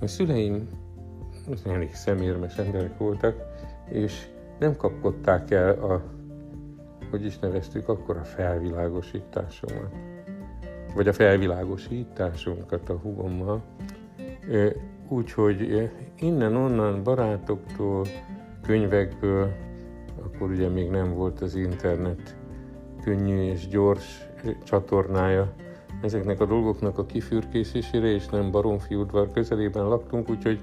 A 0.00 0.06
szüleim 0.06 0.68
elég 1.64 1.94
szemérmes 1.94 2.58
emberek 2.58 2.98
voltak, 2.98 3.36
és 3.88 4.28
nem 4.58 4.76
kapkodták 4.76 5.50
el 5.50 5.70
a, 5.70 6.02
hogy 7.10 7.24
is 7.24 7.38
neveztük, 7.38 7.88
akkor 7.88 8.16
a 8.16 8.24
felvilágosításomat. 8.24 9.90
Vagy 10.94 11.08
a 11.08 11.12
felvilágosításunkat 11.12 12.88
a 12.88 12.96
hugommal. 12.96 13.62
Úgyhogy 15.08 15.90
innen-onnan 16.18 17.02
barátoktól, 17.02 18.06
könyvekből, 18.62 19.52
akkor 20.22 20.50
ugye 20.50 20.68
még 20.68 20.90
nem 20.90 21.14
volt 21.14 21.40
az 21.40 21.54
internet 21.54 22.36
könnyű 23.02 23.50
és 23.50 23.68
gyors 23.68 24.28
csatornája 24.64 25.54
ezeknek 26.02 26.40
a 26.40 26.46
dolgoknak 26.46 26.98
a 26.98 27.06
kifürkészésére, 27.06 28.06
és 28.06 28.26
nem 28.26 28.50
Baromfi 28.50 28.94
udvar 28.94 29.32
közelében 29.32 29.88
laktunk, 29.88 30.30
úgyhogy, 30.30 30.60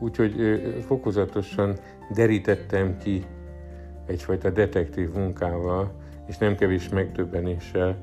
úgyhogy 0.00 0.34
fokozatosan 0.86 1.76
derítettem 2.14 2.98
ki 2.98 3.24
egyfajta 4.06 4.50
detektív 4.50 5.12
munkával, 5.12 5.92
és 6.26 6.38
nem 6.38 6.56
kevés 6.56 6.88
megdöbbenéssel, 6.88 7.96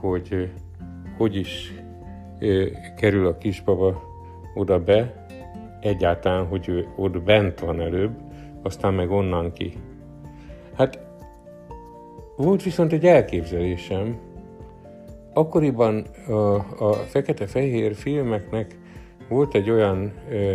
hogy 0.00 0.50
hogy 1.16 1.36
is 1.36 1.74
kerül 2.96 3.26
a 3.26 3.36
kisbaba 3.36 4.02
oda 4.54 4.84
be, 4.84 5.26
egyáltalán, 5.80 6.46
hogy 6.46 6.68
ő 6.68 6.88
ott 6.96 7.22
bent 7.22 7.60
van 7.60 7.80
előbb, 7.80 8.10
aztán 8.62 8.94
meg 8.94 9.10
onnan 9.10 9.52
ki. 9.52 9.72
Hát 10.74 10.98
volt 12.36 12.62
viszont 12.62 12.92
egy 12.92 13.06
elképzelésem, 13.06 14.18
akkoriban 15.32 16.04
a, 16.28 16.54
a 16.78 16.92
fekete-fehér 16.92 17.94
filmeknek 17.94 18.78
volt 19.28 19.54
egy 19.54 19.70
olyan 19.70 20.12
ö, 20.30 20.52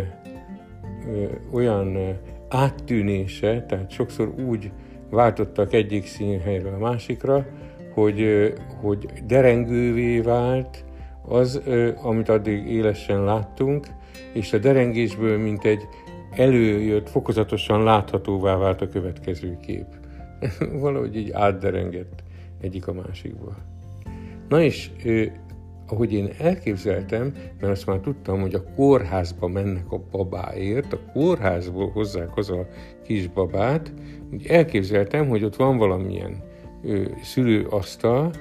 ö, 1.06 1.24
olyan 1.52 2.18
áttűnése, 2.48 3.64
tehát 3.68 3.90
sokszor 3.90 4.34
úgy 4.48 4.70
váltottak 5.10 5.72
egyik 5.72 6.06
színhelyről 6.06 6.74
a 6.74 6.78
másikra, 6.78 7.46
hogy, 7.94 8.52
hogy 8.80 9.08
derengővé 9.26 10.20
vált 10.20 10.84
az, 11.28 11.60
amit 12.02 12.28
addig 12.28 12.66
élesen 12.66 13.24
láttunk, 13.24 13.86
és 14.32 14.52
a 14.52 14.58
derengésből, 14.58 15.38
mint 15.38 15.64
egy 15.64 15.88
előjött, 16.30 17.08
fokozatosan 17.08 17.82
láthatóvá 17.82 18.56
vált 18.56 18.80
a 18.80 18.88
következő 18.88 19.56
kép. 19.60 19.86
Valahogy 20.80 21.16
így 21.16 21.30
átderengett 21.30 22.22
egyik 22.60 22.86
a 22.86 22.92
másikba. 22.92 23.56
Na 24.48 24.62
és 24.62 24.90
ahogy 25.90 26.12
én 26.12 26.30
elképzeltem, 26.38 27.32
mert 27.60 27.72
azt 27.72 27.86
már 27.86 27.98
tudtam, 27.98 28.40
hogy 28.40 28.54
a 28.54 28.64
kórházba 28.74 29.48
mennek 29.48 29.92
a 29.92 30.02
babáért, 30.10 30.92
a 30.92 31.00
kórházból 31.12 31.90
hozzák 31.90 32.28
haza 32.28 32.58
a 32.58 32.66
kisbabát, 33.04 33.92
úgy 34.32 34.46
elképzeltem, 34.46 35.28
hogy 35.28 35.44
ott 35.44 35.56
van 35.56 35.76
valamilyen 35.76 36.42
ö, 36.82 37.02
szülőasztal, 37.22 38.32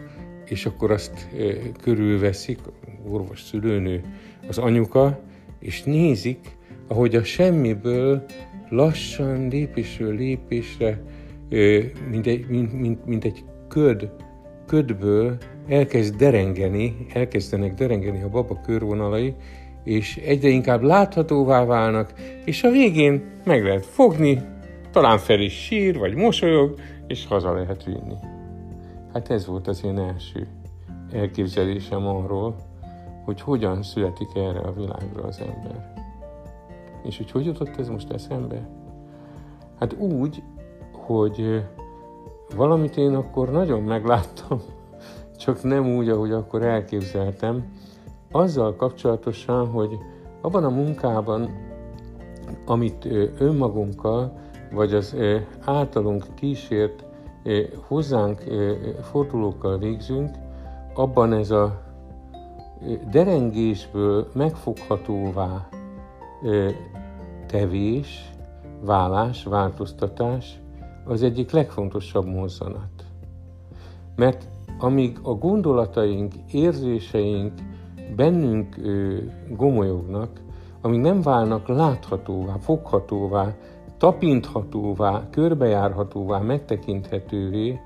és 0.45 0.66
akkor 0.66 0.91
azt 0.91 1.28
ö, 1.38 1.53
körülveszik, 1.81 2.59
orvos 3.08 3.41
szülőnő, 3.41 4.02
az 4.47 4.58
anyuka, 4.58 5.19
és 5.59 5.83
nézik, 5.83 6.39
ahogy 6.88 7.16
a 7.16 7.23
semmiből 7.23 8.25
lassan, 8.69 9.47
lépésről 9.47 10.16
lépésre, 10.16 11.02
ö, 11.50 11.80
mint 12.09 12.28
egy, 12.28 12.47
mint, 12.47 12.80
mint, 12.80 13.05
mint 13.05 13.25
egy 13.25 13.44
köd, 13.67 14.11
ködből 14.67 15.37
elkezd 15.67 16.15
derengeni, 16.15 17.05
elkezdenek 17.13 17.73
derengeni 17.73 18.21
a 18.21 18.29
baba 18.29 18.61
körvonalai, 18.61 19.35
és 19.83 20.17
egyre 20.17 20.49
inkább 20.49 20.81
láthatóvá 20.81 21.65
válnak, 21.65 22.13
és 22.45 22.63
a 22.63 22.69
végén 22.69 23.23
meg 23.45 23.63
lehet 23.63 23.85
fogni, 23.85 24.41
talán 24.91 25.17
fel 25.17 25.39
is 25.39 25.53
sír, 25.53 25.97
vagy 25.97 26.16
mosolyog, 26.16 26.79
és 27.07 27.27
haza 27.27 27.53
lehet 27.53 27.83
vinni. 27.83 28.16
Hát 29.13 29.29
ez 29.29 29.45
volt 29.45 29.67
az 29.67 29.83
én 29.83 29.97
első 29.97 30.47
elképzelésem 31.11 32.07
arról, 32.07 32.56
hogy 33.25 33.41
hogyan 33.41 33.83
születik 33.83 34.27
erre 34.35 34.59
a 34.59 34.73
világra 34.73 35.23
az 35.23 35.39
ember. 35.39 35.94
És 37.03 37.17
hogy 37.17 37.31
hogy 37.31 37.45
jutott 37.45 37.79
ez 37.79 37.88
most 37.88 38.11
eszembe? 38.11 38.69
Hát 39.79 39.94
úgy, 39.94 40.44
hogy 40.91 41.63
valamit 42.56 42.97
én 42.97 43.16
akkor 43.16 43.52
nagyon 43.52 43.84
megláttam, 43.84 44.62
csak 45.38 45.63
nem 45.63 45.96
úgy, 45.96 46.09
ahogy 46.09 46.31
akkor 46.31 46.62
elképzeltem, 46.62 47.72
azzal 48.31 48.75
kapcsolatosan, 48.75 49.68
hogy 49.68 49.97
abban 50.41 50.63
a 50.63 50.69
munkában, 50.69 51.50
amit 52.66 53.07
önmagunkkal, 53.38 54.38
vagy 54.72 54.94
az 54.94 55.16
általunk 55.66 56.24
kísért 56.36 57.06
hozzánk 57.88 58.44
fordulókkal 59.02 59.78
végzünk, 59.78 60.36
abban 60.94 61.34
ez 61.34 61.52
a 61.52 61.81
derengésből 63.12 64.28
megfoghatóvá 64.34 65.69
tevés, 67.47 68.31
válás, 68.81 69.44
változtatás 69.44 70.59
az 71.07 71.23
egyik 71.23 71.51
legfontosabb 71.51 72.25
mozzanat. 72.25 73.06
Mert 74.16 74.47
amíg 74.79 75.18
a 75.22 75.34
gondolataink, 75.34 76.34
érzéseink 76.51 77.53
bennünk 78.16 78.78
ö, 78.78 79.18
gomolyognak, 79.50 80.29
amíg 80.81 81.00
nem 81.00 81.22
válnak 81.22 81.68
láthatóvá, 81.68 82.57
foghatóvá, 82.57 83.56
tapinthatóvá, 83.97 85.29
körbejárhatóvá, 85.29 86.40
megtekinthetővé, 86.40 87.79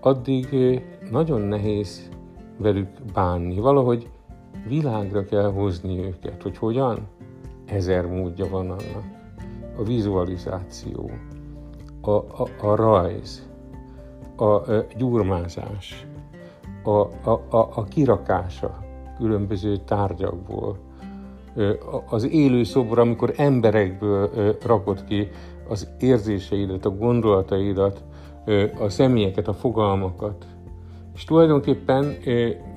addig 0.00 0.52
ö, 0.52 0.74
nagyon 1.10 1.40
nehéz 1.40 2.10
velük 2.56 2.88
bánni. 3.12 3.60
Valahogy 3.60 4.10
világra 4.68 5.24
kell 5.24 5.52
hozni 5.52 5.98
őket. 5.98 6.42
Hogy 6.42 6.58
hogyan? 6.58 6.98
Ezer 7.66 8.06
módja 8.06 8.48
van 8.48 8.70
annak. 8.70 9.12
A 9.78 9.82
vizualizáció, 9.82 11.10
a, 12.06 12.16
a, 12.16 12.66
a 12.66 12.74
rajz, 12.74 13.48
a, 14.36 14.44
a 14.44 14.84
gyurmázás, 14.96 16.06
a, 16.82 16.90
a, 17.30 17.42
a, 17.50 17.68
a 17.74 17.84
kirakása 17.84 18.78
különböző 19.18 19.76
tárgyakból, 19.76 20.78
az 22.08 22.28
élő 22.28 22.64
szobor, 22.64 22.98
amikor 22.98 23.32
emberekből 23.36 24.30
rakod 24.66 25.04
ki 25.04 25.28
az 25.68 25.88
érzéseidet, 26.00 26.84
a 26.84 26.90
gondolataidat, 26.90 28.02
a 28.78 28.88
személyeket, 28.88 29.48
a 29.48 29.52
fogalmakat. 29.52 30.46
És 31.14 31.24
tulajdonképpen, 31.24 32.16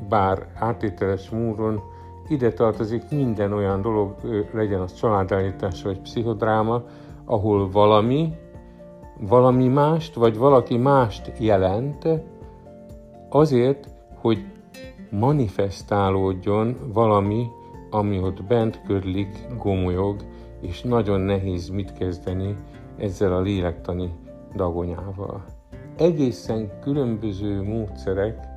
bár 0.10 0.48
átételes 0.56 1.30
módon 1.30 1.82
ide 2.28 2.54
tartozik 2.54 3.04
minden 3.12 3.54
olyan 3.54 3.82
dolog, 3.82 4.16
legyen 4.54 4.82
az 4.82 4.94
családállítás 4.94 5.84
vagy 5.84 6.00
pszichodráma, 6.00 6.84
ahol 7.26 7.70
valami, 7.72 8.34
valami 9.20 9.68
mást, 9.68 10.16
vagy 10.16 10.38
valaki 10.38 10.78
mást 10.78 11.32
jelent, 11.40 12.08
azért, 13.30 13.90
hogy 14.16 14.46
manifestálódjon 15.10 16.78
valami, 16.94 17.48
ami 17.90 18.20
ott 18.20 18.44
bent 18.44 18.82
ködlik, 18.88 19.48
gomolyog, 19.58 20.16
és 20.62 20.82
nagyon 20.82 21.20
nehéz 21.20 21.70
mit 21.70 21.94
kezdeni 21.94 22.56
ezzel 22.98 23.34
a 23.34 23.42
lélektani 23.42 24.12
dagonyával. 24.56 25.44
Egészen 25.98 26.80
különböző 26.82 27.62
módszerek 27.64 28.48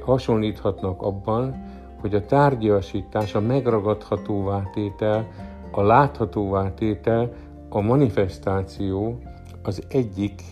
hasonlíthatnak 0.00 1.02
abban, 1.02 1.64
hogy 2.00 2.14
a 2.14 2.24
tárgyasítás, 2.24 3.34
a 3.34 3.40
megragadhatóvá 3.40 4.62
tétel, 4.72 5.28
a 5.70 5.82
láthatóvá 5.82 6.74
tétel, 6.74 7.32
a 7.68 7.80
manifestáció 7.80 9.18
az 9.62 9.82
egyik 9.88 10.42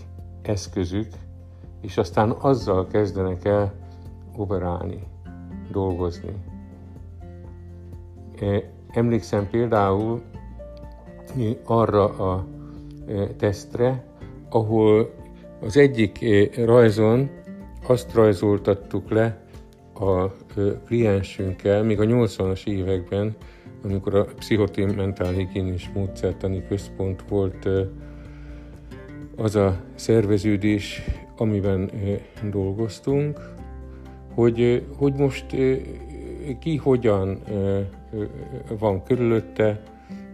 eszközük, 0.42 1.08
és 1.80 1.96
aztán 1.96 2.30
azzal 2.30 2.86
kezdenek 2.86 3.44
el 3.44 3.74
operálni, 4.36 5.02
dolgozni. 5.70 6.34
E, 8.40 8.70
emlékszem 8.90 9.48
például 9.50 10.22
arra 11.64 12.04
a 12.04 12.46
e, 13.08 13.26
tesztre, 13.26 14.04
ahol 14.48 15.14
az 15.60 15.76
egyik 15.76 16.22
e, 16.22 16.64
rajzon 16.64 17.30
azt 17.86 18.14
rajzoltattuk 18.14 19.10
le 19.10 19.44
a 19.94 20.30
kliensünkkel, 20.86 21.82
még 21.82 22.00
a 22.00 22.04
80-as 22.04 22.66
években, 22.66 23.36
amikor 23.84 24.14
a 24.14 24.24
Pszichotim 24.24 24.88
Mentál 24.88 25.32
Higiénis 25.32 25.90
Módszertani 25.94 26.66
Központ 26.68 27.24
volt 27.28 27.68
az 29.36 29.56
a 29.56 29.76
szerveződés, 29.94 31.02
amiben 31.36 31.90
dolgoztunk, 32.50 33.54
hogy, 34.34 34.86
hogy 34.96 35.14
most 35.14 35.46
ki 36.58 36.76
hogyan 36.76 37.38
van 38.78 39.02
körülötte, 39.02 39.82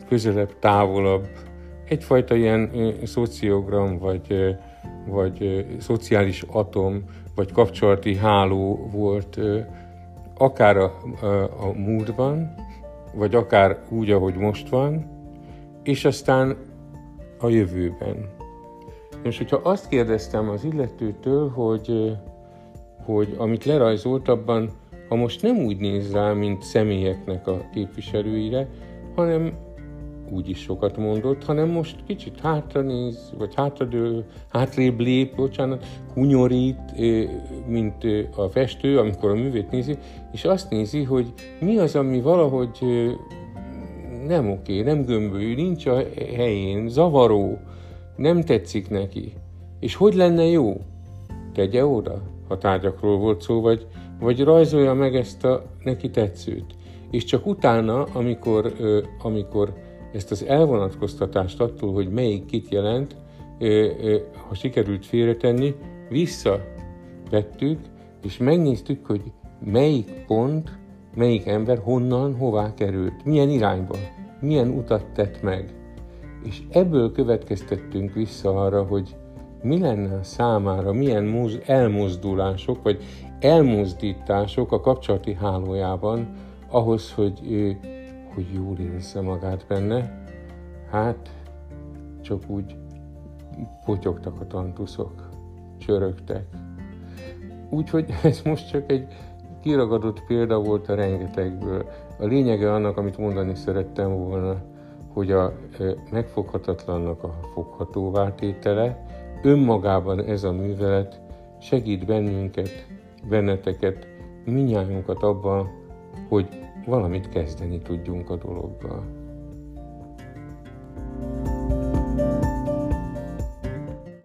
közelebb, 0.08 0.58
távolabb, 0.58 1.28
egyfajta 1.88 2.34
ilyen 2.34 2.70
szociogram, 3.04 3.98
vagy, 3.98 4.56
vagy 5.06 5.66
szociális 5.78 6.44
atom, 6.50 7.04
vagy 7.34 7.52
kapcsolati 7.52 8.16
háló 8.16 8.88
volt 8.92 9.38
akár 10.36 10.76
a, 10.76 10.92
a, 11.20 11.26
a 11.42 11.72
múltban, 11.76 12.54
vagy 13.14 13.34
akár 13.34 13.78
úgy, 13.88 14.10
ahogy 14.10 14.34
most 14.34 14.68
van, 14.68 15.06
és 15.82 16.04
aztán 16.04 16.56
a 17.38 17.48
jövőben. 17.48 18.40
És 19.22 19.38
hogyha 19.38 19.56
azt 19.56 19.88
kérdeztem 19.88 20.48
az 20.48 20.64
illetőtől, 20.64 21.48
hogy, 21.48 22.16
hogy 23.04 23.34
amit 23.38 23.64
lerajzolt 23.64 24.28
abban, 24.28 24.70
ha 25.08 25.14
most 25.14 25.42
nem 25.42 25.56
úgy 25.56 25.76
néz 25.76 26.12
rá, 26.12 26.32
mint 26.32 26.62
személyeknek 26.62 27.46
a 27.46 27.68
képviselőire, 27.74 28.68
hanem 29.14 29.52
úgy 30.30 30.48
is 30.48 30.58
sokat 30.58 30.96
mondott, 30.96 31.44
hanem 31.44 31.68
most 31.68 31.96
kicsit 32.06 32.40
hátranéz, 32.40 33.32
vagy 33.38 33.54
hátradő, 33.54 34.24
hátrébb 34.48 35.00
lép, 35.00 35.36
bocsánat, 35.36 35.86
hunyorít, 36.14 36.78
mint 37.66 38.04
a 38.36 38.48
festő, 38.48 38.98
amikor 38.98 39.30
a 39.30 39.34
művét 39.34 39.70
nézi, 39.70 39.98
és 40.32 40.44
azt 40.44 40.70
nézi, 40.70 41.02
hogy 41.02 41.32
mi 41.60 41.78
az, 41.78 41.96
ami 41.96 42.20
valahogy 42.20 42.78
nem 44.26 44.50
oké, 44.50 44.82
nem 44.82 45.04
gömbölyű, 45.04 45.54
nincs 45.54 45.86
a 45.86 46.02
helyén, 46.36 46.88
zavaró, 46.88 47.58
nem 48.16 48.40
tetszik 48.40 48.90
neki. 48.90 49.32
És 49.80 49.94
hogy 49.94 50.14
lenne 50.14 50.44
jó? 50.44 50.80
Tegye 51.52 51.86
oda, 51.86 52.22
ha 52.48 52.58
tárgyakról 52.58 53.18
volt 53.18 53.40
szó, 53.40 53.60
vagy, 53.60 53.86
vagy 54.20 54.40
rajzolja 54.40 54.94
meg 54.94 55.16
ezt 55.16 55.44
a 55.44 55.64
neki 55.84 56.10
tetszőt. 56.10 56.74
És 57.10 57.24
csak 57.24 57.46
utána, 57.46 58.02
amikor, 58.02 58.72
amikor 59.22 59.74
ezt 60.12 60.30
az 60.30 60.44
elvonatkoztatást 60.44 61.60
attól, 61.60 61.92
hogy 61.92 62.10
melyik 62.10 62.44
kit 62.44 62.68
jelent, 62.68 63.16
ha 64.48 64.54
sikerült 64.54 65.06
félretenni, 65.06 65.74
visszavettük, 66.08 67.78
és 68.22 68.38
megnéztük, 68.38 69.06
hogy 69.06 69.22
melyik 69.64 70.24
pont, 70.26 70.78
melyik 71.14 71.46
ember 71.46 71.78
honnan, 71.78 72.36
hová 72.36 72.74
került, 72.74 73.24
milyen 73.24 73.48
irányba, 73.48 73.96
milyen 74.40 74.68
utat 74.68 75.04
tett 75.14 75.42
meg. 75.42 75.74
És 76.42 76.62
ebből 76.70 77.12
következtettünk 77.12 78.12
vissza 78.12 78.64
arra, 78.64 78.82
hogy 78.82 79.16
mi 79.62 79.78
lenne 79.78 80.22
számára, 80.22 80.92
milyen 80.92 81.48
elmozdulások, 81.66 82.82
vagy 82.82 83.02
elmozdítások 83.40 84.72
a 84.72 84.80
kapcsolati 84.80 85.34
hálójában 85.34 86.34
ahhoz, 86.70 87.12
hogy 87.12 87.40
hogy 88.34 88.46
jól 88.54 88.78
érezze 88.78 89.20
magát 89.20 89.64
benne, 89.68 90.24
hát 90.90 91.30
csak 92.20 92.42
úgy 92.46 92.76
potyogtak 93.84 94.40
a 94.40 94.46
tantuszok, 94.46 95.28
csörögtek. 95.78 96.44
Úgyhogy 97.70 98.14
ez 98.22 98.40
most 98.44 98.68
csak 98.68 98.90
egy 98.90 99.06
kiragadott 99.60 100.26
példa 100.26 100.60
volt 100.60 100.88
a 100.88 100.94
rengetegből. 100.94 101.86
A 102.18 102.24
lényege 102.24 102.72
annak, 102.72 102.96
amit 102.96 103.18
mondani 103.18 103.54
szerettem 103.54 104.16
volna, 104.16 104.56
hogy 105.12 105.30
a 105.30 105.52
megfoghatatlannak 106.10 107.22
a 107.22 107.34
foghatóvá 107.54 108.34
tétele, 108.34 109.06
önmagában 109.42 110.24
ez 110.24 110.44
a 110.44 110.52
művelet 110.52 111.20
segít 111.60 112.06
bennünket, 112.06 112.86
benneteket, 113.28 114.06
minnyájunkat 114.44 115.22
abban, 115.22 115.70
hogy 116.28 116.48
valamit 116.86 117.28
kezdeni 117.28 117.78
tudjunk 117.78 118.30
a 118.30 118.36
dologgal. 118.36 119.21